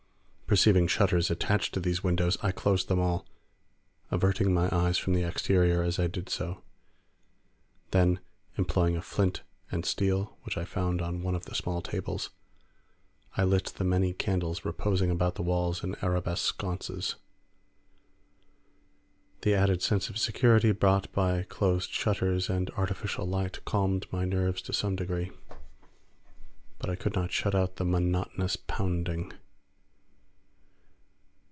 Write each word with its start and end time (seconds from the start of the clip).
Perceiving 0.51 0.85
shutters 0.85 1.31
attached 1.31 1.73
to 1.73 1.79
these 1.79 2.03
windows, 2.03 2.37
I 2.43 2.51
closed 2.51 2.89
them 2.89 2.99
all, 2.99 3.25
averting 4.11 4.53
my 4.53 4.67
eyes 4.69 4.97
from 4.97 5.13
the 5.13 5.23
exterior 5.23 5.81
as 5.81 5.97
I 5.97 6.07
did 6.07 6.27
so. 6.27 6.61
Then, 7.91 8.19
employing 8.57 8.97
a 8.97 9.01
flint 9.01 9.43
and 9.71 9.85
steel 9.85 10.35
which 10.43 10.57
I 10.57 10.65
found 10.65 11.01
on 11.01 11.23
one 11.23 11.35
of 11.35 11.45
the 11.45 11.55
small 11.55 11.81
tables, 11.81 12.31
I 13.37 13.45
lit 13.45 13.67
the 13.77 13.85
many 13.85 14.11
candles 14.11 14.65
reposing 14.65 15.09
about 15.09 15.35
the 15.35 15.41
walls 15.41 15.85
in 15.85 15.95
arabesque 16.01 16.45
sconces. 16.55 17.15
The 19.43 19.53
added 19.53 19.81
sense 19.81 20.09
of 20.09 20.17
security 20.19 20.73
brought 20.73 21.09
by 21.13 21.43
closed 21.43 21.91
shutters 21.91 22.49
and 22.49 22.69
artificial 22.71 23.25
light 23.25 23.63
calmed 23.63 24.05
my 24.11 24.25
nerves 24.25 24.61
to 24.63 24.73
some 24.73 24.97
degree, 24.97 25.31
but 26.77 26.89
I 26.89 26.97
could 26.97 27.13
not 27.15 27.31
shut 27.31 27.55
out 27.55 27.77
the 27.77 27.85
monotonous 27.85 28.57
pounding. 28.57 29.31